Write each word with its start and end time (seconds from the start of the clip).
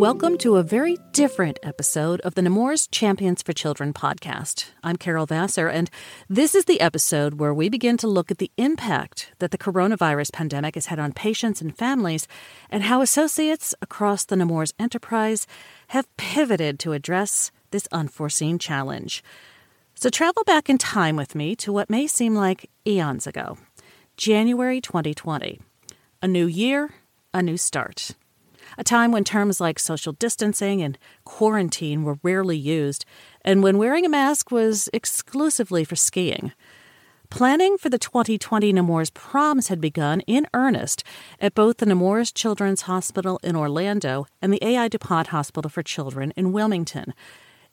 Welcome 0.00 0.38
to 0.38 0.56
a 0.56 0.62
very 0.62 0.96
different 1.12 1.58
episode 1.62 2.22
of 2.22 2.34
the 2.34 2.40
Nemours 2.40 2.86
Champions 2.86 3.42
for 3.42 3.52
Children 3.52 3.92
podcast. 3.92 4.70
I'm 4.82 4.96
Carol 4.96 5.26
Vassar, 5.26 5.68
and 5.68 5.90
this 6.26 6.54
is 6.54 6.64
the 6.64 6.80
episode 6.80 7.34
where 7.34 7.52
we 7.52 7.68
begin 7.68 7.98
to 7.98 8.08
look 8.08 8.30
at 8.30 8.38
the 8.38 8.50
impact 8.56 9.30
that 9.40 9.50
the 9.50 9.58
coronavirus 9.58 10.32
pandemic 10.32 10.74
has 10.76 10.86
had 10.86 10.98
on 10.98 11.12
patients 11.12 11.60
and 11.60 11.76
families, 11.76 12.26
and 12.70 12.84
how 12.84 13.02
associates 13.02 13.74
across 13.82 14.24
the 14.24 14.36
Nemours 14.36 14.72
enterprise 14.78 15.46
have 15.88 16.08
pivoted 16.16 16.78
to 16.78 16.92
address 16.92 17.50
this 17.70 17.86
unforeseen 17.92 18.58
challenge. 18.58 19.22
So 19.94 20.08
travel 20.08 20.44
back 20.44 20.70
in 20.70 20.78
time 20.78 21.16
with 21.16 21.34
me 21.34 21.54
to 21.56 21.74
what 21.74 21.90
may 21.90 22.06
seem 22.06 22.34
like 22.34 22.70
eons 22.86 23.26
ago 23.26 23.58
January 24.16 24.80
2020. 24.80 25.60
A 26.22 26.26
new 26.26 26.46
year, 26.46 26.88
a 27.34 27.42
new 27.42 27.58
start. 27.58 28.12
A 28.78 28.84
time 28.84 29.12
when 29.12 29.24
terms 29.24 29.60
like 29.60 29.78
social 29.78 30.12
distancing 30.12 30.82
and 30.82 30.98
quarantine 31.24 32.04
were 32.04 32.18
rarely 32.22 32.56
used, 32.56 33.04
and 33.44 33.62
when 33.62 33.78
wearing 33.78 34.04
a 34.04 34.08
mask 34.08 34.50
was 34.50 34.88
exclusively 34.92 35.84
for 35.84 35.96
skiing. 35.96 36.52
Planning 37.30 37.78
for 37.78 37.88
the 37.88 37.98
2020 37.98 38.72
Nemours 38.72 39.10
proms 39.10 39.68
had 39.68 39.80
begun 39.80 40.20
in 40.22 40.48
earnest 40.52 41.04
at 41.38 41.54
both 41.54 41.76
the 41.76 41.86
Nemours 41.86 42.32
Children's 42.32 42.82
Hospital 42.82 43.38
in 43.44 43.54
Orlando 43.54 44.26
and 44.42 44.52
the 44.52 44.58
A.I. 44.62 44.88
DuPont 44.88 45.28
Hospital 45.28 45.68
for 45.68 45.84
Children 45.84 46.32
in 46.36 46.52
Wilmington. 46.52 47.14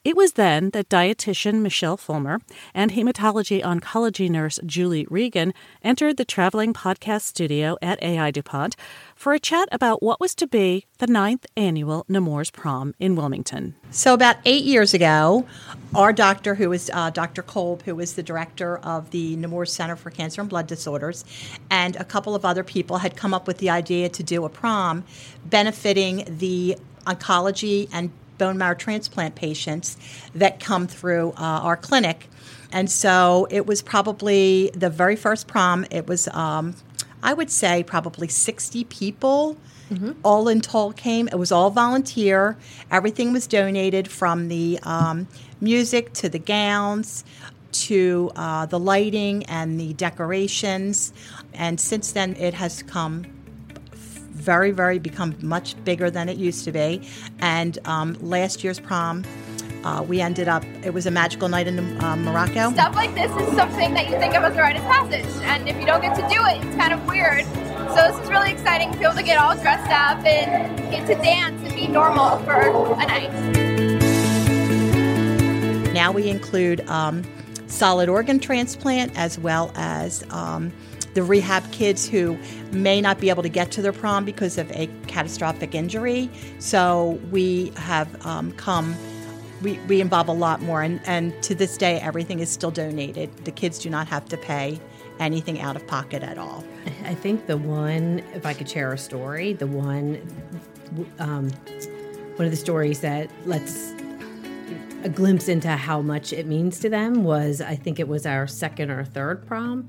It 0.07 0.15
was 0.15 0.31
then 0.31 0.69
that 0.69 0.87
dietitian 0.87 1.55
Michelle 1.55 1.97
Fulmer 1.97 2.39
and 2.73 2.91
hematology 2.91 3.61
oncology 3.61 4.29
nurse 4.29 4.57
Julie 4.65 5.05
Reegan 5.07 5.51
entered 5.83 6.15
the 6.15 6.23
traveling 6.23 6.71
podcast 6.71 7.23
studio 7.23 7.75
at 7.81 8.01
AI 8.01 8.31
DuPont 8.31 8.77
for 9.17 9.33
a 9.33 9.39
chat 9.39 9.67
about 9.69 10.01
what 10.01 10.21
was 10.21 10.33
to 10.35 10.47
be 10.47 10.85
the 10.99 11.07
ninth 11.07 11.45
annual 11.57 12.05
Nemours 12.07 12.51
Prom 12.51 12.95
in 12.99 13.17
Wilmington. 13.17 13.75
So, 13.91 14.13
about 14.13 14.37
eight 14.45 14.63
years 14.63 14.93
ago, 14.93 15.45
our 15.93 16.13
doctor, 16.13 16.55
who 16.55 16.69
was 16.69 16.89
uh, 16.93 17.09
Dr. 17.09 17.41
Kolb, 17.41 17.81
who 17.81 17.93
was 17.93 18.13
the 18.13 18.23
director 18.23 18.77
of 18.77 19.11
the 19.11 19.35
Nemours 19.35 19.73
Center 19.73 19.97
for 19.97 20.09
Cancer 20.09 20.39
and 20.39 20.49
Blood 20.49 20.67
Disorders, 20.67 21.25
and 21.69 21.97
a 21.97 22.05
couple 22.05 22.33
of 22.33 22.45
other 22.45 22.63
people 22.63 22.99
had 22.99 23.17
come 23.17 23.33
up 23.33 23.45
with 23.45 23.57
the 23.57 23.69
idea 23.69 24.07
to 24.07 24.23
do 24.23 24.45
a 24.45 24.49
prom 24.49 25.03
benefiting 25.43 26.23
the 26.29 26.77
oncology 27.05 27.89
and 27.91 28.09
bone 28.37 28.57
marrow 28.57 28.75
transplant 28.75 29.35
patients 29.35 29.97
that 30.33 30.59
come 30.59 30.87
through 30.87 31.31
uh, 31.31 31.41
our 31.63 31.77
clinic. 31.77 32.29
And 32.71 32.89
so 32.91 33.47
it 33.49 33.65
was 33.65 33.81
probably 33.81 34.71
the 34.73 34.89
very 34.89 35.15
first 35.15 35.47
prom. 35.47 35.85
It 35.89 36.07
was, 36.07 36.27
um, 36.29 36.75
I 37.23 37.33
would 37.33 37.49
say, 37.49 37.83
probably 37.83 38.27
60 38.27 38.83
people. 38.85 39.57
Mm-hmm. 39.89 40.13
All 40.23 40.49
in 40.49 40.59
total 40.59 40.91
came. 40.91 41.29
It 41.29 41.39
was 41.39 41.51
all 41.51 41.69
volunteer. 41.69 42.57
Everything 42.91 43.31
was 43.31 43.47
donated 43.47 44.09
from 44.09 44.49
the 44.49 44.79
um, 44.83 45.27
music 45.61 46.11
to 46.13 46.27
the 46.27 46.39
gowns 46.39 47.23
to 47.71 48.31
uh, 48.35 48.65
the 48.65 48.79
lighting 48.79 49.45
and 49.45 49.79
the 49.79 49.93
decorations. 49.93 51.13
And 51.53 51.79
since 51.79 52.11
then, 52.11 52.35
it 52.35 52.53
has 52.55 52.83
come 52.83 53.36
very, 54.37 54.71
very 54.71 54.99
become 54.99 55.35
much 55.41 55.81
bigger 55.83 56.09
than 56.09 56.29
it 56.29 56.37
used 56.37 56.63
to 56.65 56.71
be. 56.71 57.01
And 57.39 57.77
um, 57.85 58.17
last 58.21 58.63
year's 58.63 58.79
prom, 58.79 59.23
uh, 59.83 60.03
we 60.07 60.21
ended 60.21 60.47
up, 60.47 60.63
it 60.83 60.93
was 60.93 61.05
a 61.05 61.11
magical 61.11 61.49
night 61.49 61.67
in 61.67 61.79
uh, 62.01 62.15
Morocco. 62.15 62.71
Stuff 62.71 62.95
like 62.95 63.13
this 63.15 63.31
is 63.31 63.55
something 63.55 63.93
that 63.93 64.09
you 64.09 64.17
think 64.19 64.35
of 64.35 64.43
as 64.43 64.55
a 64.55 64.61
rite 64.61 64.75
of 64.75 64.83
passage. 64.83 65.25
And 65.43 65.67
if 65.67 65.77
you 65.77 65.85
don't 65.85 66.01
get 66.01 66.15
to 66.15 66.21
do 66.21 66.43
it, 66.45 66.63
it's 66.63 66.75
kind 66.75 66.93
of 66.93 67.05
weird. 67.07 67.45
So 67.89 67.95
this 67.95 68.19
is 68.21 68.29
really 68.29 68.51
exciting 68.51 68.91
to 68.91 68.97
be 68.97 69.05
able 69.05 69.15
to 69.15 69.23
get 69.23 69.37
all 69.37 69.55
dressed 69.55 69.89
up 69.89 70.23
and 70.25 70.77
get 70.91 71.07
to 71.07 71.15
dance 71.15 71.61
and 71.63 71.73
be 71.73 71.87
normal 71.87 72.37
for 72.39 72.61
a 72.61 73.05
night. 73.05 73.31
Now 75.93 76.11
we 76.11 76.29
include 76.29 76.81
um, 76.89 77.23
solid 77.67 78.09
organ 78.09 78.39
transplant 78.39 79.17
as 79.17 79.39
well 79.39 79.71
as 79.75 80.23
um, 80.31 80.71
the 81.17 81.23
rehab 81.23 81.63
kids 81.71 82.07
who 82.07 82.37
may 82.71 83.01
not 83.01 83.19
be 83.19 83.31
able 83.31 83.41
to 83.41 83.49
get 83.49 83.71
to 83.71 83.81
their 83.81 83.91
prom 83.91 84.23
because 84.23 84.59
of 84.59 84.71
a 84.71 84.85
catastrophic 85.07 85.73
injury. 85.73 86.29
So 86.59 87.19
we 87.31 87.71
have 87.75 88.23
um, 88.23 88.51
come. 88.51 88.95
We, 89.63 89.79
we 89.87 89.99
involve 89.99 90.27
a 90.27 90.33
lot 90.33 90.61
more, 90.61 90.83
and, 90.83 91.01
and 91.07 91.33
to 91.41 91.55
this 91.55 91.75
day, 91.75 91.99
everything 92.01 92.39
is 92.39 92.51
still 92.51 92.69
donated. 92.69 93.35
The 93.45 93.51
kids 93.51 93.79
do 93.79 93.89
not 93.89 94.07
have 94.07 94.25
to 94.25 94.37
pay 94.37 94.79
anything 95.19 95.59
out 95.59 95.75
of 95.75 95.87
pocket 95.87 96.21
at 96.21 96.37
all. 96.37 96.63
I 97.05 97.15
think 97.15 97.47
the 97.47 97.57
one, 97.57 98.21
if 98.35 98.45
I 98.45 98.53
could 98.53 98.69
share 98.69 98.93
a 98.93 98.97
story, 98.99 99.53
the 99.53 99.65
one, 99.65 100.21
um, 101.17 101.49
one 102.35 102.45
of 102.45 102.51
the 102.51 102.57
stories 102.57 102.99
that 102.99 103.31
lets 103.47 103.91
a 105.03 105.09
glimpse 105.09 105.47
into 105.47 105.69
how 105.69 105.99
much 105.99 106.31
it 106.31 106.45
means 106.45 106.79
to 106.81 106.89
them 106.89 107.23
was 107.23 107.59
I 107.59 107.75
think 107.75 107.99
it 107.99 108.07
was 108.07 108.27
our 108.27 108.45
second 108.45 108.91
or 108.91 109.03
third 109.03 109.47
prom 109.47 109.87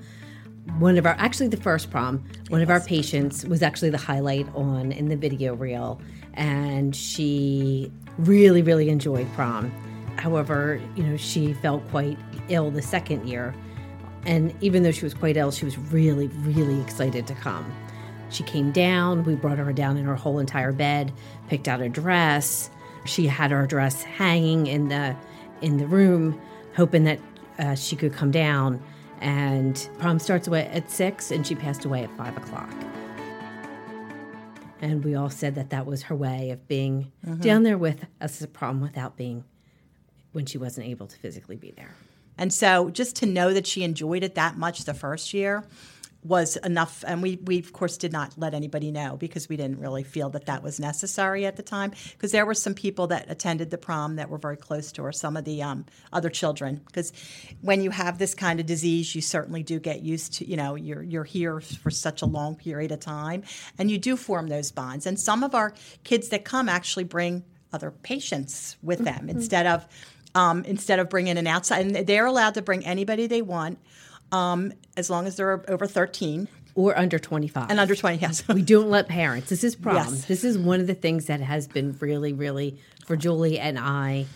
one 0.79 0.97
of 0.97 1.06
our 1.06 1.15
actually 1.19 1.49
the 1.49 1.56
first 1.56 1.91
prom 1.91 2.25
one 2.51 2.62
of 2.62 2.71
our 2.71 2.81
patients 2.81 3.45
was 3.45 3.62
actually 3.62 3.91
the 3.91 3.99
highlight 3.99 4.47
on 4.55 4.93
in 4.93 5.09
the 5.09 5.17
video 5.17 5.55
reel. 5.55 6.01
And 6.34 6.95
she 6.95 7.91
really 8.19 8.62
really 8.62 8.89
enjoyed 8.89 9.31
prom. 9.33 9.71
However 10.17 10.81
you 10.95 11.03
know 11.03 11.17
she 11.17 11.53
felt 11.55 11.89
quite 11.91 12.19
ill 12.49 12.71
the 12.71 12.83
second 12.83 13.28
year. 13.28 13.55
And 14.27 14.55
even 14.61 14.83
though 14.83 14.93
she 14.93 15.05
was 15.05 15.15
quite 15.15 15.37
ill 15.37 15.51
she 15.51 15.65
was 15.65 15.77
really 15.78 16.28
really 16.28 16.81
excited 16.81 17.27
to 17.27 17.34
come. 17.34 17.73
She 18.31 18.43
came 18.43 18.71
down 18.71 19.25
we 19.25 19.34
brought 19.34 19.59
her 19.59 19.73
down 19.73 19.97
in 19.97 20.05
her 20.05 20.17
whole 20.17 20.39
entire 20.39 20.73
bed 20.73 21.12
picked 21.49 21.67
out 21.67 21.81
a 21.81 21.89
dress. 21.89 22.71
She 23.05 23.27
had 23.27 23.51
her 23.51 23.67
dress 23.67 24.03
hanging 24.03 24.67
in 24.67 24.89
the 24.89 25.17
in 25.61 25.78
the 25.78 25.87
room 25.87 26.41
hoping 26.77 27.05
that 27.05 27.19
uh, 27.59 27.75
she 27.75 27.97
could 27.97 28.12
come 28.12 28.31
down 28.31 28.81
and 29.21 29.89
prom 29.99 30.19
starts 30.19 30.49
away 30.49 30.67
at 30.67 30.91
six, 30.91 31.31
and 31.31 31.47
she 31.47 31.55
passed 31.55 31.84
away 31.84 32.05
at 32.05 32.17
five 32.17 32.37
o'clock. 32.37 32.73
And 34.81 35.05
we 35.05 35.15
all 35.15 35.31
said 35.31 35.56
that 35.56 35.71
that 35.71 35.87
was 35.87 36.03
her 36.05 36.15
way 36.15 36.51
of 36.51 36.69
being 36.69 37.12
mm-hmm. 37.27 37.41
down 37.41 37.65
there 37.65 37.78
with 37.78 38.05
us 38.21 38.37
as 38.37 38.43
a 38.43 38.49
prom 38.49 38.81
without 38.81 39.17
being 39.17 39.45
when 40.33 40.47
she 40.47 40.59
wasn't 40.59 40.87
able 40.87 41.07
to 41.07 41.17
physically 41.17 41.57
be 41.57 41.73
there. 41.73 41.95
And 42.37 42.53
so 42.53 42.89
just 42.91 43.17
to 43.17 43.27
know 43.27 43.53
that 43.53 43.67
she 43.67 43.83
enjoyed 43.83 44.23
it 44.23 44.37
that 44.37 44.57
much 44.57 44.84
the 44.84 44.95
first 44.95 45.34
year 45.34 45.65
was 46.25 46.56
enough 46.56 47.05
and 47.06 47.23
we, 47.23 47.39
we 47.45 47.59
of 47.61 47.73
course 47.73 47.97
did 47.97 48.12
not 48.12 48.34
let 48.37 48.53
anybody 48.53 48.91
know 48.91 49.17
because 49.17 49.49
we 49.49 49.56
didn't 49.56 49.79
really 49.79 50.03
feel 50.03 50.29
that 50.31 50.47
that 50.47 50.65
was 50.65 50.81
necessary 50.81 51.47
at 51.47 51.56
the 51.56 51.62
time 51.62 51.93
because 52.12 52.33
there 52.33 52.45
were 52.45 52.55
some 52.55 52.75
people 52.75 53.06
that 53.06 53.31
attended 53.31 53.71
the 53.71 53.79
prom 53.79 54.17
that 54.17 54.28
were 54.28 54.39
very 54.39 54.57
close 54.57 54.91
to 54.91 55.03
her 55.05 55.12
some 55.12 55.37
of 55.37 55.45
the 55.45 55.62
um, 55.62 55.87
other 56.12 56.28
children 56.28 56.81
because 56.87 57.12
when 57.61 57.83
you 57.83 57.91
have 57.91 58.19
this 58.19 58.34
kind 58.34 58.59
of 58.59 58.66
disease 58.66 59.15
you 59.15 59.21
certainly 59.21 59.63
do 59.63 59.78
get 59.78 60.03
used 60.03 60.34
to 60.34 60.48
you 60.48 60.57
know 60.57 60.75
you're, 60.75 61.03
you're 61.03 61.25
here 61.25 61.60
for 61.60 61.91
such 61.91 62.21
a 62.21 62.27
long 62.27 62.57
period 62.57 62.91
of 62.91 62.98
time 62.98 63.45
and 63.78 63.89
you 63.89 63.97
do 63.97 64.16
form 64.16 64.48
those 64.48 64.72
bonds 64.72 65.07
and 65.07 65.21
some 65.21 65.45
of 65.45 65.54
our 65.54 65.72
kids 66.03 66.31
that 66.31 66.45
come 66.45 66.69
actually 66.69 67.04
bring 67.04 67.45
other 67.72 67.92
patients 67.92 68.77
with 68.83 68.98
them 68.98 69.21
mm-hmm. 69.21 69.31
instead 69.31 69.66
of 69.66 69.87
um, 70.34 70.65
instead 70.65 70.98
of 70.98 71.09
bringing 71.09 71.39
an 71.39 71.47
outside 71.47 71.87
and 71.87 72.07
they're 72.07 72.27
allowed 72.27 72.54
to 72.54 72.63
bring 72.63 72.84
anybody 72.84 73.28
they 73.28 73.42
want 73.42 73.78
um, 74.33 74.72
as 74.97 75.10
long 75.10 75.27
as 75.27 75.36
they're 75.36 75.65
over 75.71 75.86
13 75.86 76.48
or 76.75 76.97
under 76.97 77.19
25 77.19 77.71
and 77.71 77.80
under 77.80 77.95
20 77.95 78.19
yes. 78.19 78.47
We 78.47 78.63
don't 78.63 78.91
let 78.91 79.09
parents 79.09 79.48
this 79.48 79.65
is 79.65 79.75
prom 79.75 79.97
yes. 79.97 80.25
this 80.27 80.45
is 80.45 80.57
one 80.57 80.80
of 80.80 80.86
the 80.86 80.95
things 80.95 81.27
that 81.27 81.41
has 81.41 81.66
been 81.66 81.97
really 82.01 82.33
really 82.33 82.78
for 83.04 83.16
julie 83.16 83.59
and 83.59 83.78
i 83.78 84.27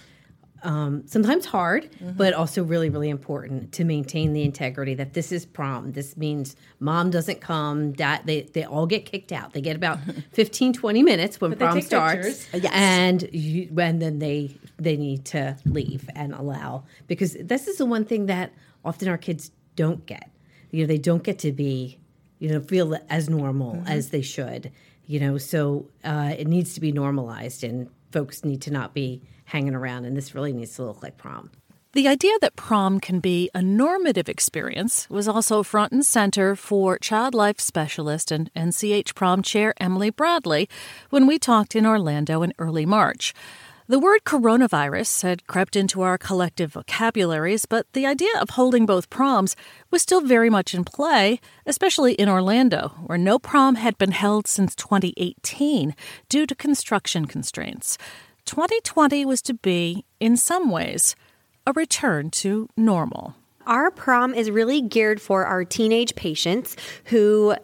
um, 0.64 1.02
sometimes 1.06 1.46
hard 1.46 1.90
mm-hmm. 1.90 2.12
but 2.12 2.34
also 2.34 2.62
really 2.62 2.88
really 2.88 3.10
important 3.10 3.72
to 3.72 3.84
maintain 3.84 4.32
the 4.32 4.42
integrity 4.42 4.94
that 4.94 5.14
this 5.14 5.32
is 5.32 5.44
prom. 5.44 5.92
This 5.92 6.16
means 6.16 6.56
mom 6.80 7.10
doesn't 7.10 7.40
come 7.40 7.92
dad 7.92 8.22
they, 8.24 8.42
they 8.42 8.64
all 8.64 8.86
get 8.86 9.04
kicked 9.04 9.32
out. 9.32 9.52
They 9.52 9.60
get 9.60 9.76
about 9.76 9.98
15 10.32 10.72
20 10.72 11.02
minutes 11.02 11.40
when 11.40 11.50
but 11.52 11.58
prom 11.58 11.80
starts. 11.80 12.48
yes. 12.52 12.72
and 12.72 13.28
you, 13.32 13.68
and 13.78 14.00
then 14.00 14.18
they 14.18 14.56
they 14.78 14.96
need 14.96 15.24
to 15.26 15.56
leave 15.64 16.08
and 16.14 16.32
allow. 16.32 16.84
Because 17.06 17.36
this 17.40 17.66
is 17.66 17.78
the 17.78 17.86
one 17.86 18.04
thing 18.04 18.26
that 18.26 18.52
often 18.84 19.08
our 19.08 19.18
kids 19.18 19.50
don't 19.76 20.04
get. 20.06 20.30
You 20.70 20.82
know, 20.82 20.86
they 20.86 20.98
don't 20.98 21.22
get 21.22 21.38
to 21.40 21.52
be, 21.52 21.98
you 22.38 22.48
know, 22.50 22.60
feel 22.60 22.96
as 23.08 23.28
normal 23.28 23.74
mm-hmm. 23.76 23.88
as 23.88 24.10
they 24.10 24.22
should. 24.22 24.72
You 25.06 25.20
know, 25.20 25.38
so 25.38 25.88
uh, 26.04 26.34
it 26.38 26.46
needs 26.46 26.74
to 26.74 26.80
be 26.80 26.92
normalized, 26.92 27.64
and 27.64 27.90
folks 28.12 28.44
need 28.44 28.62
to 28.62 28.70
not 28.70 28.94
be 28.94 29.22
hanging 29.44 29.74
around. 29.74 30.04
And 30.04 30.16
this 30.16 30.34
really 30.34 30.52
needs 30.52 30.74
to 30.76 30.84
look 30.84 31.02
like 31.02 31.18
prom. 31.18 31.50
The 31.94 32.08
idea 32.08 32.32
that 32.40 32.56
prom 32.56 33.00
can 33.00 33.20
be 33.20 33.50
a 33.54 33.60
normative 33.60 34.26
experience 34.26 35.10
was 35.10 35.28
also 35.28 35.62
front 35.62 35.92
and 35.92 36.06
center 36.06 36.56
for 36.56 36.98
child 36.98 37.34
life 37.34 37.60
specialist 37.60 38.32
and 38.32 38.50
NCH 38.54 39.14
prom 39.14 39.42
chair 39.42 39.74
Emily 39.78 40.08
Bradley 40.08 40.70
when 41.10 41.26
we 41.26 41.38
talked 41.38 41.76
in 41.76 41.84
Orlando 41.84 42.42
in 42.42 42.54
early 42.58 42.86
March. 42.86 43.34
The 43.92 43.98
word 43.98 44.24
coronavirus 44.24 45.20
had 45.20 45.46
crept 45.46 45.76
into 45.76 46.00
our 46.00 46.16
collective 46.16 46.72
vocabularies, 46.72 47.66
but 47.66 47.92
the 47.92 48.06
idea 48.06 48.32
of 48.40 48.48
holding 48.48 48.86
both 48.86 49.10
proms 49.10 49.54
was 49.90 50.00
still 50.00 50.22
very 50.22 50.48
much 50.48 50.72
in 50.72 50.82
play, 50.82 51.42
especially 51.66 52.14
in 52.14 52.26
Orlando, 52.26 52.94
where 53.04 53.18
no 53.18 53.38
prom 53.38 53.74
had 53.74 53.98
been 53.98 54.12
held 54.12 54.46
since 54.46 54.74
2018 54.76 55.94
due 56.30 56.46
to 56.46 56.54
construction 56.54 57.26
constraints. 57.26 57.98
2020 58.46 59.26
was 59.26 59.42
to 59.42 59.52
be, 59.52 60.06
in 60.18 60.38
some 60.38 60.70
ways, 60.70 61.14
a 61.66 61.72
return 61.74 62.30
to 62.30 62.70
normal. 62.78 63.34
Our 63.66 63.90
prom 63.90 64.32
is 64.32 64.50
really 64.50 64.80
geared 64.80 65.20
for 65.20 65.44
our 65.44 65.66
teenage 65.66 66.14
patients 66.14 66.76
who 67.04 67.56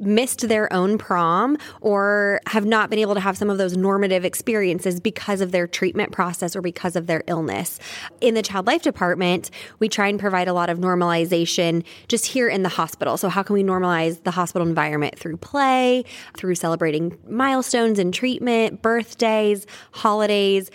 missed 0.00 0.48
their 0.48 0.72
own 0.72 0.98
prom 0.98 1.56
or 1.80 2.40
have 2.46 2.64
not 2.64 2.90
been 2.90 2.98
able 2.98 3.14
to 3.14 3.20
have 3.20 3.36
some 3.36 3.50
of 3.50 3.58
those 3.58 3.76
normative 3.76 4.24
experiences 4.24 5.00
because 5.00 5.40
of 5.40 5.52
their 5.52 5.66
treatment 5.66 6.12
process 6.12 6.54
or 6.54 6.62
because 6.62 6.96
of 6.96 7.06
their 7.06 7.22
illness. 7.26 7.78
In 8.20 8.34
the 8.34 8.42
child 8.42 8.66
life 8.66 8.82
department, 8.82 9.50
we 9.78 9.88
try 9.88 10.08
and 10.08 10.18
provide 10.18 10.48
a 10.48 10.52
lot 10.52 10.70
of 10.70 10.78
normalization 10.78 11.84
just 12.08 12.26
here 12.26 12.48
in 12.48 12.62
the 12.62 12.68
hospital. 12.68 13.16
So, 13.16 13.28
how 13.28 13.42
can 13.42 13.54
we 13.54 13.62
normalize 13.62 14.22
the 14.22 14.30
hospital 14.30 14.66
environment 14.66 15.18
through 15.18 15.36
play, 15.38 16.04
through 16.36 16.54
celebrating 16.54 17.18
milestones 17.28 17.98
in 17.98 18.12
treatment, 18.12 18.82
birthdays, 18.82 19.66
holidays? 19.92 20.70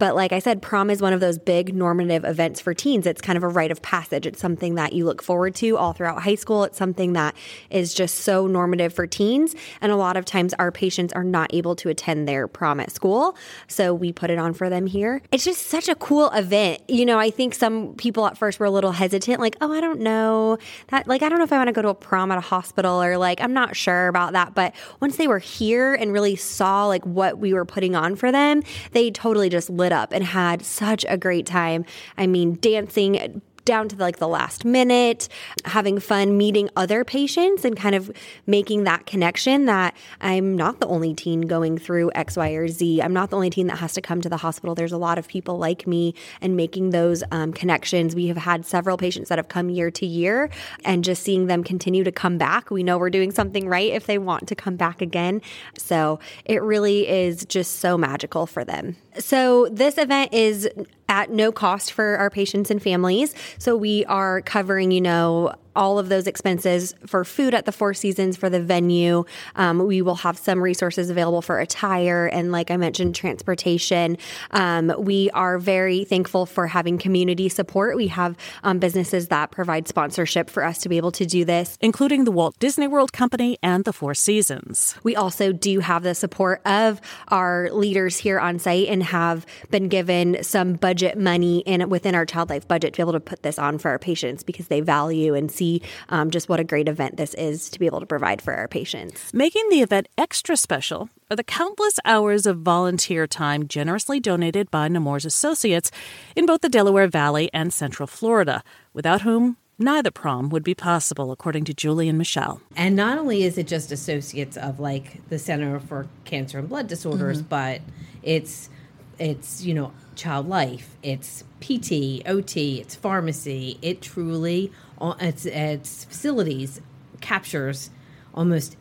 But 0.00 0.16
like 0.16 0.32
I 0.32 0.38
said, 0.38 0.62
prom 0.62 0.88
is 0.90 1.00
one 1.00 1.12
of 1.12 1.20
those 1.20 1.38
big 1.38 1.74
normative 1.74 2.24
events 2.24 2.58
for 2.58 2.72
teens. 2.72 3.06
It's 3.06 3.20
kind 3.20 3.36
of 3.36 3.42
a 3.42 3.48
rite 3.48 3.70
of 3.70 3.82
passage. 3.82 4.26
It's 4.26 4.40
something 4.40 4.74
that 4.76 4.94
you 4.94 5.04
look 5.04 5.22
forward 5.22 5.54
to 5.56 5.76
all 5.76 5.92
throughout 5.92 6.22
high 6.22 6.34
school. 6.34 6.64
It's 6.64 6.78
something 6.78 7.12
that 7.12 7.36
is 7.68 7.92
just 7.92 8.20
so 8.20 8.46
normative 8.46 8.94
for 8.94 9.06
teens. 9.06 9.54
And 9.82 9.92
a 9.92 9.96
lot 9.96 10.16
of 10.16 10.24
times 10.24 10.54
our 10.54 10.72
patients 10.72 11.12
are 11.12 11.22
not 11.22 11.52
able 11.52 11.76
to 11.76 11.90
attend 11.90 12.26
their 12.26 12.48
prom 12.48 12.80
at 12.80 12.90
school. 12.90 13.36
So 13.68 13.92
we 13.92 14.10
put 14.10 14.30
it 14.30 14.38
on 14.38 14.54
for 14.54 14.70
them 14.70 14.86
here. 14.86 15.20
It's 15.30 15.44
just 15.44 15.66
such 15.66 15.86
a 15.88 15.94
cool 15.94 16.30
event. 16.30 16.80
You 16.88 17.04
know, 17.04 17.18
I 17.18 17.30
think 17.30 17.54
some 17.54 17.94
people 17.96 18.26
at 18.26 18.38
first 18.38 18.58
were 18.58 18.66
a 18.66 18.70
little 18.70 18.92
hesitant, 18.92 19.38
like, 19.38 19.56
oh, 19.60 19.70
I 19.70 19.82
don't 19.82 20.00
know 20.00 20.56
that, 20.88 21.06
like, 21.08 21.22
I 21.22 21.28
don't 21.28 21.36
know 21.36 21.44
if 21.44 21.52
I 21.52 21.58
want 21.58 21.68
to 21.68 21.72
go 21.72 21.82
to 21.82 21.88
a 21.88 21.94
prom 21.94 22.32
at 22.32 22.38
a 22.38 22.40
hospital 22.40 23.02
or 23.02 23.18
like, 23.18 23.42
I'm 23.42 23.52
not 23.52 23.76
sure 23.76 24.08
about 24.08 24.32
that. 24.32 24.54
But 24.54 24.74
once 25.00 25.18
they 25.18 25.28
were 25.28 25.38
here 25.38 25.92
and 25.92 26.10
really 26.10 26.36
saw 26.36 26.86
like 26.86 27.04
what 27.04 27.38
we 27.38 27.52
were 27.52 27.66
putting 27.66 27.94
on 27.94 28.16
for 28.16 28.32
them, 28.32 28.62
they 28.92 29.10
totally 29.10 29.50
just 29.50 29.68
lit 29.90 29.96
up 29.96 30.12
and 30.12 30.24
had 30.24 30.62
such 30.62 31.04
a 31.08 31.16
great 31.16 31.46
time. 31.46 31.84
I 32.16 32.26
mean, 32.26 32.58
dancing, 32.60 33.42
down 33.66 33.88
to 33.88 33.96
like 33.96 34.18
the 34.18 34.26
last 34.26 34.64
minute, 34.64 35.28
having 35.64 36.00
fun 36.00 36.36
meeting 36.36 36.70
other 36.76 37.04
patients 37.04 37.64
and 37.64 37.76
kind 37.76 37.94
of 37.94 38.10
making 38.46 38.84
that 38.84 39.04
connection 39.06 39.66
that 39.66 39.94
I'm 40.20 40.56
not 40.56 40.80
the 40.80 40.86
only 40.86 41.14
teen 41.14 41.42
going 41.42 41.76
through 41.76 42.10
X, 42.14 42.36
Y, 42.36 42.50
or 42.52 42.68
Z. 42.68 43.02
I'm 43.02 43.12
not 43.12 43.30
the 43.30 43.36
only 43.36 43.50
teen 43.50 43.66
that 43.66 43.76
has 43.76 43.92
to 43.94 44.00
come 44.00 44.22
to 44.22 44.28
the 44.28 44.38
hospital. 44.38 44.74
There's 44.74 44.92
a 44.92 44.98
lot 44.98 45.18
of 45.18 45.28
people 45.28 45.58
like 45.58 45.86
me 45.86 46.14
and 46.40 46.56
making 46.56 46.90
those 46.90 47.22
um, 47.30 47.52
connections. 47.52 48.14
We 48.14 48.28
have 48.28 48.38
had 48.38 48.64
several 48.64 48.96
patients 48.96 49.28
that 49.28 49.38
have 49.38 49.48
come 49.48 49.68
year 49.68 49.90
to 49.90 50.06
year 50.06 50.50
and 50.84 51.04
just 51.04 51.22
seeing 51.22 51.46
them 51.46 51.62
continue 51.62 52.02
to 52.02 52.12
come 52.12 52.38
back. 52.38 52.70
We 52.70 52.82
know 52.82 52.98
we're 52.98 53.10
doing 53.10 53.30
something 53.30 53.68
right 53.68 53.92
if 53.92 54.06
they 54.06 54.18
want 54.18 54.48
to 54.48 54.54
come 54.54 54.76
back 54.76 55.02
again. 55.02 55.42
So 55.76 56.18
it 56.44 56.62
really 56.62 57.06
is 57.08 57.44
just 57.44 57.78
so 57.78 57.98
magical 57.98 58.46
for 58.46 58.64
them. 58.64 58.96
So 59.18 59.68
this 59.68 59.98
event 59.98 60.32
is 60.32 60.68
at 61.08 61.30
no 61.30 61.50
cost 61.50 61.92
for 61.92 62.16
our 62.16 62.30
patients 62.30 62.70
and 62.70 62.82
families. 62.82 63.34
So 63.58 63.76
we 63.76 64.04
are 64.06 64.42
covering, 64.42 64.90
you 64.92 65.00
know, 65.00 65.54
all 65.74 65.98
of 65.98 66.08
those 66.08 66.26
expenses 66.26 66.94
for 67.06 67.24
food 67.24 67.54
at 67.54 67.64
the 67.64 67.72
Four 67.72 67.94
Seasons 67.94 68.36
for 68.36 68.50
the 68.50 68.60
venue. 68.60 69.24
Um, 69.56 69.86
we 69.86 70.02
will 70.02 70.16
have 70.16 70.38
some 70.38 70.60
resources 70.60 71.10
available 71.10 71.42
for 71.42 71.58
attire 71.58 72.26
and, 72.26 72.52
like 72.52 72.70
I 72.70 72.76
mentioned, 72.76 73.14
transportation. 73.14 74.16
Um, 74.50 74.92
we 74.98 75.30
are 75.30 75.58
very 75.58 76.04
thankful 76.04 76.46
for 76.46 76.66
having 76.66 76.98
community 76.98 77.48
support. 77.48 77.96
We 77.96 78.08
have 78.08 78.36
um, 78.62 78.78
businesses 78.78 79.28
that 79.28 79.50
provide 79.50 79.88
sponsorship 79.88 80.50
for 80.50 80.64
us 80.64 80.78
to 80.78 80.88
be 80.88 80.96
able 80.96 81.12
to 81.12 81.26
do 81.26 81.44
this, 81.44 81.76
including 81.80 82.24
the 82.24 82.32
Walt 82.32 82.58
Disney 82.58 82.88
World 82.88 83.12
Company 83.12 83.58
and 83.62 83.84
the 83.84 83.92
Four 83.92 84.14
Seasons. 84.14 84.96
We 85.02 85.16
also 85.16 85.52
do 85.52 85.80
have 85.80 86.02
the 86.02 86.14
support 86.14 86.60
of 86.66 87.00
our 87.28 87.70
leaders 87.72 88.16
here 88.16 88.40
on 88.40 88.58
site 88.58 88.88
and 88.88 89.02
have 89.02 89.46
been 89.70 89.88
given 89.88 90.42
some 90.42 90.74
budget 90.74 91.18
money 91.18 91.60
in 91.60 91.88
within 91.88 92.14
our 92.14 92.26
child 92.26 92.50
life 92.50 92.66
budget 92.66 92.94
to 92.94 92.98
be 92.98 93.02
able 93.02 93.12
to 93.12 93.20
put 93.20 93.42
this 93.42 93.58
on 93.58 93.78
for 93.78 93.90
our 93.90 93.98
patients 93.98 94.42
because 94.42 94.68
they 94.68 94.80
value 94.80 95.34
and 95.34 95.50
see 95.60 95.82
um, 96.08 96.30
just 96.30 96.48
what 96.48 96.60
a 96.60 96.64
great 96.64 96.88
event 96.88 97.16
this 97.18 97.34
is 97.34 97.68
to 97.70 97.78
be 97.78 97.86
able 97.86 98.00
to 98.00 98.06
provide 98.06 98.40
for 98.40 98.54
our 98.54 98.68
patients. 98.68 99.32
Making 99.34 99.68
the 99.68 99.82
event 99.82 100.08
extra 100.16 100.56
special 100.56 101.10
are 101.30 101.36
the 101.36 101.44
countless 101.44 101.98
hours 102.04 102.46
of 102.46 102.60
volunteer 102.60 103.26
time 103.26 103.68
generously 103.68 104.20
donated 104.20 104.70
by 104.70 104.88
Nemours 104.88 105.26
Associates 105.26 105.90
in 106.34 106.46
both 106.46 106.62
the 106.62 106.68
Delaware 106.68 107.08
Valley 107.08 107.50
and 107.52 107.72
Central 107.72 108.06
Florida, 108.06 108.64
without 108.94 109.20
whom 109.20 109.56
neither 109.78 110.10
prom 110.10 110.48
would 110.48 110.64
be 110.64 110.74
possible, 110.74 111.30
according 111.30 111.64
to 111.64 111.74
Julie 111.74 112.08
and 112.08 112.18
Michelle. 112.18 112.60
And 112.76 112.96
not 112.96 113.18
only 113.18 113.44
is 113.44 113.58
it 113.58 113.66
just 113.66 113.92
associates 113.92 114.56
of 114.56 114.80
like 114.80 115.28
the 115.28 115.38
Center 115.38 115.78
for 115.78 116.06
Cancer 116.24 116.58
and 116.58 116.68
Blood 116.68 116.86
Disorders, 116.86 117.38
mm-hmm. 117.38 117.48
but 117.48 117.80
it's 118.22 118.70
it's 119.20 119.62
you 119.62 119.74
know 119.74 119.92
child 120.16 120.48
life, 120.48 120.96
it's 121.02 121.44
PT, 121.60 122.22
OT, 122.26 122.80
it's 122.80 122.94
pharmacy. 122.94 123.78
It 123.82 124.02
truly 124.02 124.72
its 125.00 125.46
its 125.46 126.04
facilities 126.04 126.80
captures 127.20 127.90
almost 128.34 128.76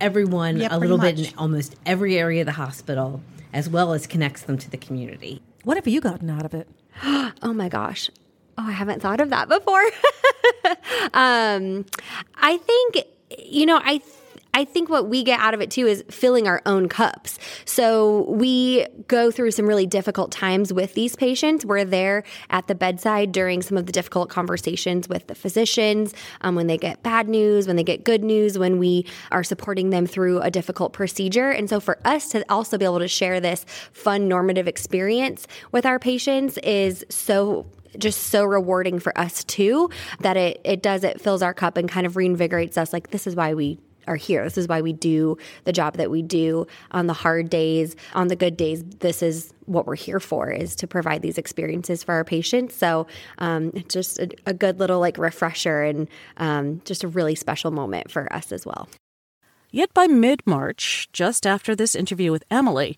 everyone 0.00 0.56
yeah, 0.58 0.68
a 0.70 0.78
little 0.78 0.98
much. 0.98 1.16
bit 1.16 1.28
in 1.28 1.38
almost 1.38 1.76
every 1.86 2.18
area 2.18 2.42
of 2.42 2.46
the 2.46 2.52
hospital, 2.52 3.22
as 3.52 3.68
well 3.68 3.92
as 3.92 4.06
connects 4.06 4.42
them 4.42 4.58
to 4.58 4.70
the 4.70 4.76
community. 4.76 5.42
What 5.62 5.76
have 5.76 5.86
you 5.86 6.00
gotten 6.00 6.30
out 6.30 6.44
of 6.44 6.54
it? 6.54 6.68
oh 7.04 7.52
my 7.54 7.68
gosh. 7.68 8.10
Oh, 8.56 8.66
I 8.66 8.72
haven't 8.72 9.02
thought 9.02 9.20
of 9.20 9.30
that 9.30 9.48
before. 9.48 9.82
um, 11.14 11.84
I 12.36 12.56
think, 12.58 13.06
you 13.38 13.66
know, 13.66 13.80
I 13.82 13.98
I 14.54 14.64
think 14.64 14.88
what 14.88 15.08
we 15.08 15.24
get 15.24 15.40
out 15.40 15.52
of 15.52 15.60
it 15.60 15.72
too 15.72 15.86
is 15.88 16.04
filling 16.08 16.46
our 16.46 16.62
own 16.64 16.88
cups. 16.88 17.40
So 17.64 18.30
we 18.30 18.86
go 19.08 19.32
through 19.32 19.50
some 19.50 19.66
really 19.66 19.86
difficult 19.86 20.30
times 20.30 20.72
with 20.72 20.94
these 20.94 21.16
patients. 21.16 21.66
We're 21.66 21.84
there 21.84 22.22
at 22.50 22.68
the 22.68 22.74
bedside 22.76 23.32
during 23.32 23.62
some 23.62 23.76
of 23.76 23.86
the 23.86 23.92
difficult 23.92 24.30
conversations 24.30 25.08
with 25.08 25.26
the 25.26 25.34
physicians, 25.34 26.14
um, 26.42 26.54
when 26.54 26.68
they 26.68 26.78
get 26.78 27.02
bad 27.02 27.28
news, 27.28 27.66
when 27.66 27.74
they 27.74 27.82
get 27.82 28.04
good 28.04 28.22
news, 28.22 28.56
when 28.56 28.78
we 28.78 29.06
are 29.32 29.42
supporting 29.42 29.90
them 29.90 30.06
through 30.06 30.40
a 30.40 30.50
difficult 30.52 30.92
procedure. 30.92 31.50
And 31.50 31.68
so 31.68 31.80
for 31.80 31.98
us 32.04 32.28
to 32.28 32.44
also 32.48 32.78
be 32.78 32.84
able 32.84 33.00
to 33.00 33.08
share 33.08 33.40
this 33.40 33.66
fun 33.92 34.28
normative 34.28 34.68
experience 34.68 35.48
with 35.72 35.84
our 35.84 35.98
patients 35.98 36.58
is 36.58 37.04
so 37.08 37.66
just 37.98 38.24
so 38.24 38.44
rewarding 38.44 38.98
for 38.98 39.16
us 39.18 39.44
too 39.44 39.88
that 40.20 40.36
it 40.36 40.60
it 40.64 40.82
does 40.82 41.04
it 41.04 41.20
fills 41.20 41.42
our 41.42 41.54
cup 41.54 41.76
and 41.76 41.88
kind 41.88 42.06
of 42.06 42.14
reinvigorates 42.14 42.76
us 42.76 42.92
like 42.92 43.10
this 43.10 43.26
is 43.26 43.36
why 43.36 43.54
we 43.54 43.78
are 44.06 44.16
here. 44.16 44.44
This 44.44 44.58
is 44.58 44.68
why 44.68 44.80
we 44.80 44.92
do 44.92 45.36
the 45.64 45.72
job 45.72 45.96
that 45.96 46.10
we 46.10 46.22
do 46.22 46.66
on 46.90 47.06
the 47.06 47.12
hard 47.12 47.50
days, 47.50 47.96
on 48.14 48.28
the 48.28 48.36
good 48.36 48.56
days. 48.56 48.84
This 48.84 49.22
is 49.22 49.52
what 49.66 49.86
we're 49.86 49.96
here 49.96 50.20
for 50.20 50.50
is 50.50 50.76
to 50.76 50.86
provide 50.86 51.22
these 51.22 51.38
experiences 51.38 52.02
for 52.02 52.14
our 52.14 52.24
patients. 52.24 52.74
So 52.74 53.06
um, 53.38 53.72
just 53.88 54.18
a, 54.18 54.28
a, 54.46 54.52
good 54.54 54.78
little 54.78 55.00
like 55.00 55.16
refresher 55.16 55.82
and 55.82 56.08
um, 56.36 56.82
just 56.84 57.02
a 57.02 57.08
really 57.08 57.34
special 57.34 57.70
moment 57.70 58.10
for 58.10 58.30
us 58.32 58.52
as 58.52 58.66
well. 58.66 58.88
Yet 59.70 59.92
by 59.94 60.06
mid 60.06 60.46
March, 60.46 61.08
just 61.12 61.46
after 61.46 61.74
this 61.74 61.94
interview 61.94 62.30
with 62.30 62.44
Emily, 62.50 62.96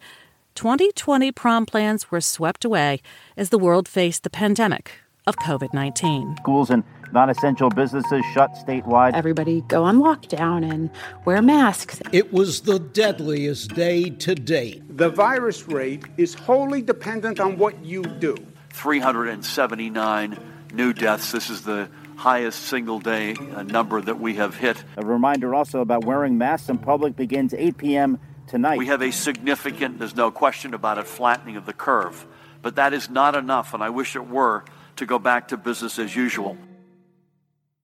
2020 0.57 1.33
prom 1.33 1.67
plans 1.67 2.11
were 2.11 2.21
swept 2.21 2.65
away 2.65 3.01
as 3.37 3.51
the 3.51 3.59
world 3.59 3.89
faced 3.89 4.25
the 4.25 4.31
pandemic 4.31 4.93
of 5.27 5.37
COVID 5.37 5.73
19. 5.73 6.37
Schools 6.39 6.71
and 6.71 6.85
non 7.13 7.31
essential 7.31 7.71
businesses 7.71 8.25
shut 8.33 8.53
statewide. 8.55 9.15
Everybody 9.15 9.63
go 9.63 9.85
on 9.85 9.99
lockdown 9.99 10.69
and 10.71 10.91
wear 11.25 11.43
masks. 11.43 12.01
It 12.13 12.33
was 12.33 12.63
the 12.63 12.79
deadliest 12.79 13.75
day 13.75 14.11
to 14.11 14.35
date. 14.35 14.83
The 14.97 15.09
virus 15.09 15.69
rate 15.69 16.05
is 16.17 16.35
wholly 16.35 16.83
dependent 16.83 17.41
on 17.41 17.59
what 17.59 17.85
you 17.85 18.03
do. 18.03 18.37
379 18.71 20.39
new 20.73 20.93
deaths. 20.93 21.33
This 21.33 21.51
is 21.51 21.63
the 21.63 21.89
highest 22.17 22.63
single 22.63 22.99
day 22.99 23.35
uh, 23.55 23.63
number 23.63 24.01
that 24.01 24.19
we 24.19 24.35
have 24.35 24.57
hit. 24.57 24.83
A 24.97 25.05
reminder 25.05 25.55
also 25.55 25.81
about 25.81 26.05
wearing 26.05 26.39
masks 26.39 26.69
in 26.69 26.79
public 26.79 27.17
begins 27.17 27.55
8 27.55 27.77
p.m. 27.77 28.19
tonight. 28.47 28.79
We 28.79 28.87
have 28.87 29.03
a 29.03 29.11
significant, 29.11 29.99
there's 29.99 30.17
no 30.17 30.31
question 30.31 30.75
about 30.75 30.99
it, 30.99 31.07
flattening 31.07 31.57
of 31.57 31.67
the 31.67 31.73
curve 31.73 32.27
But 32.63 32.77
that 32.77 32.93
is 32.93 33.11
not 33.11 33.35
enough, 33.35 33.75
and 33.75 33.83
I 33.83 33.91
wish 33.91 34.17
it 34.17 34.27
were, 34.27 34.65
to 34.97 35.07
go 35.07 35.19
back 35.19 35.49
to 35.49 35.57
business 35.57 35.99
as 35.99 36.17
usual. 36.17 36.57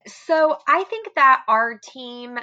So 0.06 0.56
I 0.66 0.84
think 0.84 1.14
that 1.14 1.42
our 1.48 1.78
team 1.78 2.38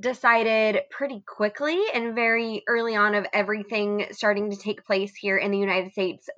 decided 0.00 0.80
pretty 0.90 1.22
quickly 1.26 1.80
and 1.94 2.14
very 2.14 2.64
early 2.68 2.96
on 2.96 3.14
of 3.14 3.26
everything 3.32 4.06
starting 4.10 4.50
to 4.50 4.56
take 4.56 4.84
place 4.84 5.14
here 5.14 5.36
in 5.36 5.52
the 5.52 5.58
United 5.58 5.92
States 5.92 6.28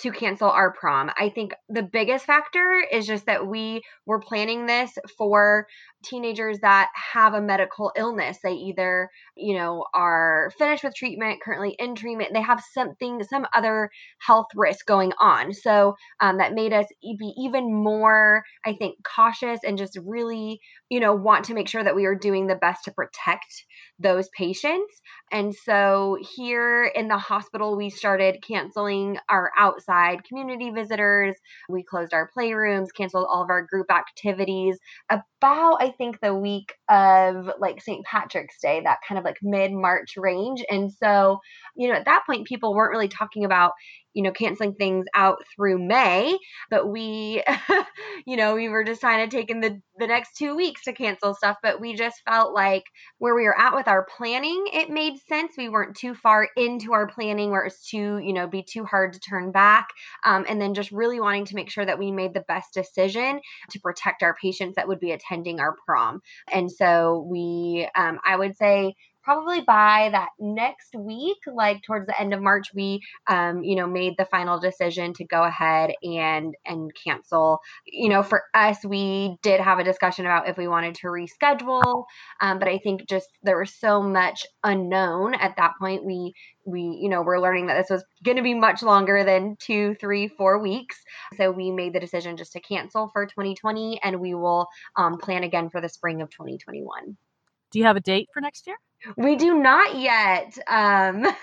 to 0.00 0.10
cancel 0.10 0.50
our 0.50 0.72
prom. 0.72 1.10
I 1.16 1.28
think 1.28 1.54
the 1.68 1.84
biggest 1.84 2.24
factor 2.24 2.84
is 2.90 3.06
just 3.06 3.26
that 3.26 3.46
we 3.46 3.82
were 4.04 4.18
planning 4.18 4.66
this 4.66 4.98
for 5.16 5.68
teenagers 6.04 6.60
that 6.60 6.90
have 7.12 7.34
a 7.34 7.40
medical 7.40 7.92
illness. 7.96 8.38
They 8.42 8.52
either, 8.52 9.10
you 9.36 9.56
know, 9.56 9.84
are 9.94 10.52
finished 10.58 10.84
with 10.84 10.94
treatment, 10.94 11.40
currently 11.42 11.74
in 11.78 11.94
treatment, 11.94 12.30
they 12.34 12.42
have 12.42 12.62
something, 12.72 13.22
some 13.24 13.46
other 13.54 13.90
health 14.20 14.46
risk 14.54 14.86
going 14.86 15.12
on. 15.20 15.52
So 15.52 15.94
um, 16.20 16.38
that 16.38 16.54
made 16.54 16.72
us 16.72 16.86
be 17.02 17.32
even 17.38 17.72
more, 17.72 18.44
I 18.64 18.74
think, 18.74 18.96
cautious 19.04 19.60
and 19.64 19.78
just 19.78 19.98
really, 20.04 20.60
you 20.88 21.00
know, 21.00 21.14
want 21.14 21.46
to 21.46 21.54
make 21.54 21.68
sure 21.68 21.82
that 21.82 21.96
we 21.96 22.04
are 22.04 22.14
doing 22.14 22.46
the 22.46 22.54
best 22.54 22.84
to 22.84 22.92
protect 22.92 23.64
those 23.98 24.28
patients. 24.36 25.00
And 25.32 25.54
so 25.54 26.18
here 26.36 26.84
in 26.84 27.08
the 27.08 27.18
hospital, 27.18 27.76
we 27.76 27.90
started 27.90 28.44
canceling 28.46 29.18
our 29.28 29.50
outside 29.58 30.24
community 30.24 30.70
visitors. 30.70 31.34
We 31.68 31.82
closed 31.82 32.12
our 32.12 32.30
playrooms, 32.36 32.88
canceled 32.96 33.26
all 33.30 33.42
of 33.42 33.50
our 33.50 33.62
group 33.62 33.90
activities 33.90 34.78
about, 35.10 35.78
I 35.80 35.93
think, 35.96 36.20
the 36.20 36.34
week 36.34 36.74
of 36.88 37.50
like 37.58 37.80
St. 37.82 38.04
Patrick's 38.04 38.60
Day, 38.60 38.80
that 38.84 38.98
kind 39.06 39.18
of 39.18 39.24
like 39.24 39.36
mid 39.42 39.72
March 39.72 40.14
range. 40.16 40.64
And 40.70 40.92
so, 40.92 41.40
you 41.76 41.88
know, 41.88 41.94
at 41.94 42.04
that 42.04 42.24
point, 42.26 42.46
people 42.46 42.74
weren't 42.74 42.92
really 42.92 43.08
talking 43.08 43.44
about, 43.44 43.72
you 44.14 44.22
know, 44.22 44.32
canceling 44.32 44.74
things 44.74 45.06
out 45.14 45.42
through 45.54 45.78
May, 45.78 46.38
but 46.70 46.88
we, 46.88 47.42
you 48.26 48.36
know, 48.36 48.54
we 48.54 48.68
were 48.68 48.84
just 48.84 49.02
kind 49.02 49.22
of 49.22 49.30
taking 49.30 49.60
the, 49.60 49.80
the 49.98 50.06
next 50.06 50.36
two 50.36 50.56
weeks 50.56 50.84
to 50.84 50.92
cancel 50.92 51.34
stuff. 51.34 51.56
But 51.62 51.80
we 51.80 51.94
just 51.94 52.22
felt 52.28 52.54
like 52.54 52.84
where 53.18 53.34
we 53.34 53.44
were 53.44 53.58
at 53.58 53.74
with 53.74 53.88
our 53.88 54.06
planning, 54.16 54.66
it 54.72 54.88
made 54.88 55.18
sense. 55.28 55.52
We 55.58 55.68
weren't 55.68 55.96
too 55.96 56.14
far 56.14 56.48
into 56.56 56.92
our 56.92 57.08
planning 57.08 57.50
where 57.50 57.64
it's 57.64 57.88
too, 57.88 58.18
you 58.18 58.32
know, 58.32 58.46
be 58.46 58.62
too 58.62 58.84
hard 58.84 59.12
to 59.14 59.20
turn 59.20 59.52
back. 59.52 59.88
Um, 60.24 60.44
and 60.48 60.60
then 60.60 60.74
just 60.74 60.92
really 60.92 61.20
wanting 61.20 61.46
to 61.46 61.56
make 61.56 61.70
sure 61.70 61.84
that 61.84 61.98
we 61.98 62.10
made 62.10 62.34
the 62.34 62.44
best 62.46 62.72
decision 62.72 63.40
to 63.70 63.80
protect 63.80 64.22
our 64.22 64.36
patients 64.40 64.76
that 64.76 64.88
would 64.88 65.00
be 65.00 65.12
attending 65.12 65.60
our 65.60 65.76
prom. 65.86 66.20
And 66.52 66.70
so 66.70 67.26
we, 67.28 67.88
um, 67.96 68.20
I 68.24 68.36
would 68.36 68.56
say, 68.56 68.94
probably 69.24 69.62
by 69.62 70.10
that 70.12 70.30
next 70.38 70.94
week, 70.94 71.38
like 71.46 71.82
towards 71.82 72.06
the 72.06 72.20
end 72.20 72.34
of 72.34 72.42
March, 72.42 72.68
we, 72.74 73.00
um, 73.26 73.64
you 73.64 73.74
know, 73.74 73.86
made 73.86 74.14
the 74.18 74.26
final 74.26 74.60
decision 74.60 75.12
to 75.14 75.24
go 75.24 75.42
ahead 75.42 75.92
and 76.02 76.54
and 76.66 76.90
cancel. 77.04 77.60
You 77.86 78.10
know, 78.10 78.22
for 78.22 78.42
us, 78.54 78.84
we 78.84 79.36
did 79.42 79.60
have 79.60 79.78
a 79.78 79.84
discussion 79.84 80.26
about 80.26 80.48
if 80.48 80.56
we 80.56 80.68
wanted 80.68 80.94
to 80.96 81.06
reschedule, 81.08 82.04
um, 82.40 82.58
but 82.58 82.68
I 82.68 82.78
think 82.78 83.08
just 83.08 83.28
there 83.42 83.58
was 83.58 83.74
so 83.74 84.02
much 84.02 84.46
unknown 84.62 85.34
at 85.34 85.56
that 85.56 85.72
point. 85.80 86.04
We 86.04 86.34
we 86.66 86.80
you 86.80 87.08
know 87.08 87.22
we're 87.22 87.40
learning 87.40 87.66
that 87.66 87.74
this 87.74 87.90
was 87.90 88.04
going 88.22 88.36
to 88.36 88.42
be 88.42 88.54
much 88.54 88.82
longer 88.82 89.24
than 89.24 89.56
two 89.60 89.94
three 90.00 90.28
four 90.28 90.58
weeks 90.58 90.96
so 91.36 91.50
we 91.50 91.70
made 91.70 91.92
the 91.92 92.00
decision 92.00 92.36
just 92.36 92.52
to 92.52 92.60
cancel 92.60 93.10
for 93.12 93.26
2020 93.26 94.00
and 94.02 94.20
we 94.20 94.34
will 94.34 94.66
um, 94.96 95.18
plan 95.18 95.44
again 95.44 95.68
for 95.68 95.80
the 95.80 95.88
spring 95.88 96.22
of 96.22 96.30
2021 96.30 97.16
do 97.74 97.80
you 97.80 97.84
have 97.84 97.96
a 97.96 98.00
date 98.00 98.28
for 98.32 98.40
next 98.40 98.68
year 98.68 98.76
we 99.16 99.36
do 99.36 99.58
not 99.58 99.96
yet. 99.96 100.56
Um, 100.66 101.26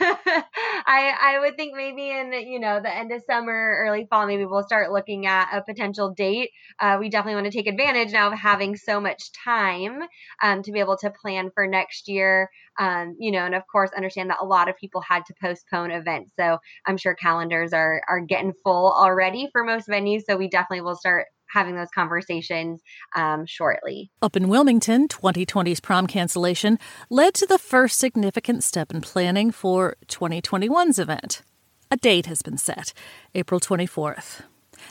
I 0.86 1.14
I 1.22 1.38
would 1.40 1.56
think 1.56 1.76
maybe 1.76 2.10
in 2.10 2.34
you 2.34 2.60
know 2.60 2.80
the 2.82 2.94
end 2.94 3.12
of 3.12 3.22
summer, 3.30 3.76
early 3.80 4.08
fall, 4.10 4.26
maybe 4.26 4.46
we'll 4.46 4.64
start 4.64 4.92
looking 4.92 5.28
at 5.28 5.50
a 5.56 5.62
potential 5.62 6.12
date. 6.12 6.50
Uh, 6.80 6.98
we 7.00 7.10
definitely 7.10 7.40
want 7.40 7.52
to 7.52 7.58
take 7.58 7.68
advantage 7.68 8.12
now 8.12 8.32
of 8.32 8.38
having 8.38 8.76
so 8.76 9.00
much 9.00 9.32
time 9.32 10.02
um, 10.42 10.64
to 10.64 10.72
be 10.72 10.80
able 10.80 10.98
to 10.98 11.12
plan 11.12 11.52
for 11.54 11.68
next 11.68 12.08
year. 12.08 12.50
Um, 12.80 13.16
you 13.20 13.32
know, 13.32 13.46
and 13.46 13.54
of 13.54 13.64
course, 13.72 13.92
understand 13.96 14.32
that 14.32 14.40
a 14.42 14.46
lot 14.46 14.70
of 14.70 14.76
people 14.78 15.02
had 15.02 15.26
to 15.28 15.34
postpone 15.40 15.92
events, 15.92 16.32
so 16.40 16.58
I'm 16.88 16.98
sure 16.98 17.14
calendars 17.14 17.74
are 17.74 18.02
are 18.10 18.22
getting 18.22 18.54
full 18.64 18.92
already 18.92 19.50
for 19.52 19.64
most 19.64 19.88
venues. 19.88 20.24
So 20.28 20.36
we 20.36 20.50
definitely 20.50 20.82
will 20.82 20.96
start 20.96 21.28
having 21.52 21.76
those 21.76 21.90
conversations 21.94 22.82
um, 23.16 23.46
shortly. 23.46 24.12
Up 24.22 24.36
in 24.36 24.48
Wilmington, 24.48 25.08
2020's 25.08 25.80
prom 25.80 26.08
cancellation 26.08 26.80
led 27.10 27.34
to 27.36 27.46
the 27.46 27.58
first 27.58 28.00
significant 28.00 28.64
step 28.64 28.92
in 28.92 29.02
planning 29.02 29.52
for 29.52 29.96
2021's 30.08 31.00
event. 31.00 31.42
A 31.90 31.98
date 31.98 32.26
has 32.28 32.42
been 32.42 32.58
set, 32.58 32.94
April 33.36 33.60
24th. 33.60 34.44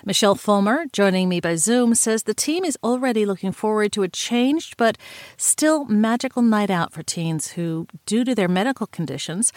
Michelle 0.05 0.35
Fulmer, 0.35 0.85
joining 0.93 1.29
me 1.29 1.41
by 1.41 1.57
Zoom, 1.57 1.95
says 1.95 2.23
the 2.23 2.35
team 2.35 2.65
is 2.65 2.79
already 2.83 3.27
looking 3.27 3.53
forward 3.53 3.93
to 3.93 4.03
a 4.03 4.09
changed 4.09 4.77
but 4.77 4.97
still 5.37 5.85
magical 5.87 6.43
night 6.43 6.71
out 6.71 6.93
for 6.93 7.03
teens 7.03 7.53
who, 7.53 7.87
due 8.07 8.25
to 8.25 8.35
their 8.35 8.49
medical 8.49 8.87
conditions, 8.87 9.53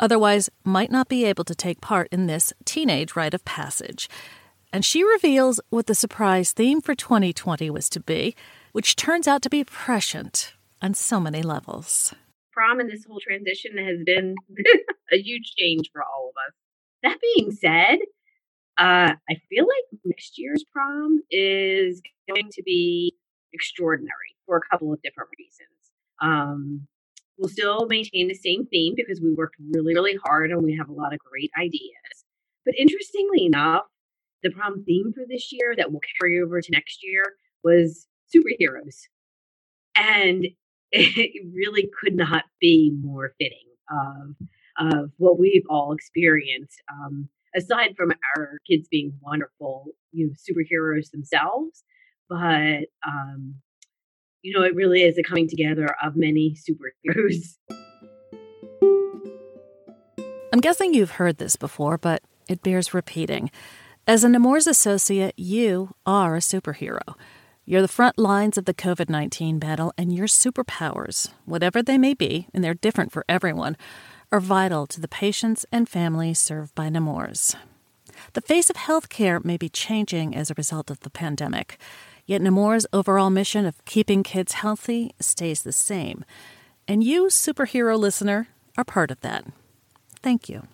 otherwise 0.00 0.50
might 0.64 0.90
not 0.90 1.08
be 1.08 1.24
able 1.24 1.44
to 1.44 1.54
take 1.54 1.80
part 1.80 2.08
in 2.10 2.26
this 2.26 2.52
teenage 2.64 3.14
rite 3.14 3.34
of 3.34 3.44
passage 3.44 4.08
and 4.72 4.84
she 4.84 5.04
reveals 5.04 5.60
what 5.70 5.86
the 5.86 5.94
surprise 5.94 6.52
theme 6.52 6.80
for 6.80 6.94
2020 6.94 7.70
was 7.70 7.88
to 7.90 8.00
be, 8.00 8.34
which 8.72 8.96
turns 8.96 9.26
out 9.26 9.42
to 9.42 9.50
be 9.50 9.64
prescient 9.64 10.52
on 10.82 10.94
so 10.94 11.20
many 11.20 11.42
levels. 11.42 12.14
Prom 12.52 12.80
and 12.80 12.90
this 12.90 13.04
whole 13.04 13.20
transition 13.20 13.76
has 13.78 13.98
been 14.04 14.34
a 15.12 15.16
huge 15.16 15.54
change 15.58 15.90
for 15.92 16.02
all 16.02 16.30
of 16.30 16.34
us. 16.48 16.54
That 17.02 17.18
being 17.20 17.52
said, 17.52 17.98
uh, 18.78 19.14
I 19.28 19.34
feel 19.48 19.64
like 19.64 20.00
next 20.04 20.38
year's 20.38 20.64
prom 20.72 21.20
is 21.30 22.02
going 22.28 22.50
to 22.52 22.62
be 22.62 23.14
extraordinary 23.52 24.36
for 24.46 24.56
a 24.56 24.60
couple 24.70 24.92
of 24.92 25.00
different 25.02 25.30
reasons. 25.38 25.68
Um, 26.20 26.86
we'll 27.38 27.48
still 27.48 27.86
maintain 27.86 28.28
the 28.28 28.34
same 28.34 28.66
theme 28.66 28.94
because 28.96 29.20
we 29.20 29.34
worked 29.34 29.56
really, 29.70 29.94
really 29.94 30.18
hard 30.24 30.50
and 30.50 30.62
we 30.62 30.76
have 30.76 30.88
a 30.88 30.92
lot 30.92 31.12
of 31.12 31.18
great 31.20 31.50
ideas. 31.58 32.24
But 32.64 32.74
interestingly 32.78 33.46
enough, 33.46 33.84
the 34.42 34.50
prom 34.50 34.84
theme 34.84 35.12
for 35.14 35.24
this 35.28 35.52
year 35.52 35.74
that 35.76 35.92
will 35.92 36.00
carry 36.20 36.40
over 36.40 36.60
to 36.60 36.72
next 36.72 37.00
year 37.02 37.22
was 37.64 38.06
superheroes. 38.34 39.02
And 39.96 40.46
it 40.92 41.42
really 41.52 41.90
could 42.00 42.14
not 42.14 42.44
be 42.60 42.92
more 43.02 43.34
fitting 43.38 43.58
of, 43.90 44.36
of 44.78 45.10
what 45.16 45.38
we've 45.38 45.66
all 45.68 45.92
experienced. 45.92 46.80
Um, 46.92 47.28
aside 47.56 47.94
from 47.96 48.12
our 48.36 48.58
kids 48.68 48.86
being 48.90 49.14
wonderful, 49.20 49.86
you 50.12 50.26
know, 50.26 50.34
superheroes 50.34 51.10
themselves, 51.10 51.82
but 52.28 52.86
um, 53.06 53.56
you 54.42 54.52
know, 54.52 54.62
it 54.62 54.74
really 54.74 55.02
is 55.02 55.18
a 55.18 55.22
coming 55.22 55.48
together 55.48 55.88
of 56.02 56.14
many 56.14 56.56
superheroes. 56.56 57.56
I'm 60.52 60.60
guessing 60.60 60.94
you've 60.94 61.12
heard 61.12 61.38
this 61.38 61.56
before, 61.56 61.98
but 61.98 62.22
it 62.48 62.62
bears 62.62 62.94
repeating. 62.94 63.50
As 64.08 64.22
a 64.22 64.28
Nemours 64.28 64.68
associate, 64.68 65.34
you 65.36 65.96
are 66.06 66.36
a 66.36 66.38
superhero. 66.38 67.16
You're 67.64 67.82
the 67.82 67.88
front 67.88 68.16
lines 68.16 68.56
of 68.56 68.64
the 68.64 68.72
COVID 68.72 69.10
19 69.10 69.58
battle, 69.58 69.92
and 69.98 70.14
your 70.14 70.28
superpowers, 70.28 71.32
whatever 71.44 71.82
they 71.82 71.98
may 71.98 72.14
be, 72.14 72.46
and 72.54 72.62
they're 72.62 72.72
different 72.72 73.10
for 73.10 73.24
everyone, 73.28 73.76
are 74.30 74.38
vital 74.38 74.86
to 74.86 75.00
the 75.00 75.08
patients 75.08 75.66
and 75.72 75.88
families 75.88 76.38
served 76.38 76.72
by 76.76 76.88
Nemours. 76.88 77.56
The 78.34 78.40
face 78.40 78.70
of 78.70 78.76
healthcare 78.76 79.44
may 79.44 79.56
be 79.56 79.68
changing 79.68 80.36
as 80.36 80.52
a 80.52 80.56
result 80.56 80.88
of 80.88 81.00
the 81.00 81.10
pandemic, 81.10 81.76
yet 82.26 82.40
Nemours' 82.40 82.86
overall 82.92 83.30
mission 83.30 83.66
of 83.66 83.84
keeping 83.86 84.22
kids 84.22 84.52
healthy 84.52 85.16
stays 85.18 85.62
the 85.62 85.72
same. 85.72 86.24
And 86.86 87.02
you, 87.02 87.24
superhero 87.24 87.98
listener, 87.98 88.46
are 88.78 88.84
part 88.84 89.10
of 89.10 89.20
that. 89.22 89.46
Thank 90.22 90.48
you. 90.48 90.68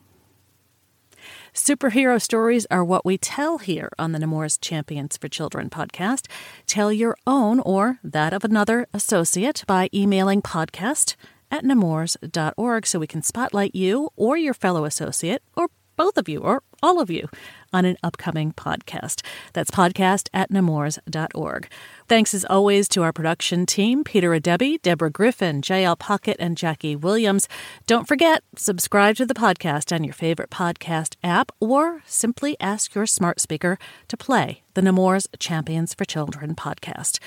Superhero 1.54 2.20
stories 2.20 2.66
are 2.70 2.82
what 2.82 3.04
we 3.04 3.18
tell 3.18 3.58
here 3.58 3.90
on 3.98 4.12
the 4.12 4.18
Nemours 4.18 4.56
Champions 4.56 5.18
for 5.18 5.28
Children 5.28 5.68
podcast. 5.68 6.26
Tell 6.66 6.90
your 6.90 7.14
own 7.26 7.60
or 7.60 7.98
that 8.02 8.32
of 8.32 8.42
another 8.42 8.86
associate 8.94 9.62
by 9.66 9.90
emailing 9.92 10.40
podcast 10.40 11.14
at 11.50 11.62
nemours.org 11.62 12.86
so 12.86 12.98
we 12.98 13.06
can 13.06 13.20
spotlight 13.20 13.74
you 13.74 14.08
or 14.16 14.38
your 14.38 14.54
fellow 14.54 14.86
associate 14.86 15.42
or 15.54 15.68
both 16.02 16.18
of 16.18 16.28
you 16.28 16.40
or 16.40 16.64
all 16.82 16.98
of 16.98 17.10
you 17.10 17.28
on 17.72 17.84
an 17.84 17.96
upcoming 18.02 18.52
podcast. 18.54 19.24
That's 19.52 19.70
podcast 19.70 20.28
at 20.34 20.50
nemours.org. 20.50 21.68
Thanks 22.08 22.34
as 22.34 22.44
always 22.46 22.88
to 22.88 23.04
our 23.04 23.12
production 23.12 23.66
team, 23.66 24.02
Peter 24.02 24.30
Adebi, 24.30 24.82
Deborah 24.82 25.12
Griffin, 25.12 25.62
J.L. 25.62 25.94
Pocket, 25.94 26.36
and 26.40 26.56
Jackie 26.56 26.96
Williams. 26.96 27.48
Don't 27.86 28.08
forget, 28.08 28.42
subscribe 28.56 29.14
to 29.14 29.24
the 29.24 29.32
podcast 29.32 29.94
on 29.94 30.02
your 30.02 30.12
favorite 30.12 30.50
podcast 30.50 31.14
app 31.22 31.52
or 31.60 32.02
simply 32.04 32.56
ask 32.58 32.96
your 32.96 33.06
smart 33.06 33.38
speaker 33.38 33.78
to 34.08 34.16
play 34.16 34.64
the 34.74 34.82
Nemours 34.82 35.28
Champions 35.38 35.94
for 35.94 36.04
Children 36.04 36.56
podcast. 36.56 37.20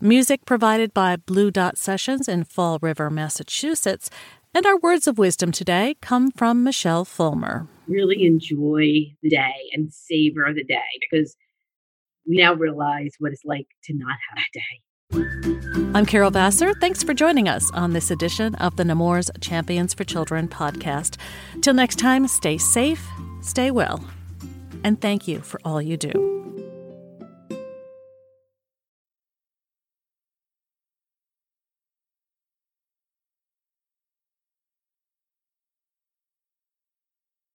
Music 0.00 0.46
provided 0.46 0.94
by 0.94 1.16
Blue 1.16 1.50
Dot 1.50 1.76
Sessions 1.76 2.26
in 2.26 2.44
Fall 2.44 2.78
River, 2.80 3.10
Massachusetts 3.10 4.08
And 4.56 4.66
our 4.66 4.78
words 4.78 5.08
of 5.08 5.18
wisdom 5.18 5.50
today 5.50 5.96
come 6.00 6.30
from 6.30 6.62
Michelle 6.62 7.04
Fulmer. 7.04 7.66
Really 7.88 8.24
enjoy 8.24 9.12
the 9.20 9.30
day 9.30 9.54
and 9.72 9.92
savor 9.92 10.54
the 10.54 10.62
day 10.62 10.78
because 11.00 11.34
we 12.24 12.36
now 12.36 12.54
realize 12.54 13.14
what 13.18 13.32
it's 13.32 13.44
like 13.44 13.66
to 13.84 13.94
not 13.94 14.16
have 14.30 14.44
a 14.44 14.58
day. 14.58 15.90
I'm 15.92 16.06
Carol 16.06 16.30
Vassar. 16.30 16.72
Thanks 16.74 17.02
for 17.02 17.14
joining 17.14 17.48
us 17.48 17.68
on 17.72 17.94
this 17.94 18.12
edition 18.12 18.54
of 18.56 18.76
the 18.76 18.84
Nemours 18.84 19.28
Champions 19.40 19.92
for 19.92 20.04
Children 20.04 20.46
podcast. 20.46 21.16
Till 21.60 21.74
next 21.74 21.98
time, 21.98 22.28
stay 22.28 22.56
safe, 22.56 23.04
stay 23.42 23.72
well, 23.72 24.04
and 24.84 25.00
thank 25.00 25.26
you 25.26 25.40
for 25.40 25.60
all 25.64 25.82
you 25.82 25.96
do. 25.96 26.34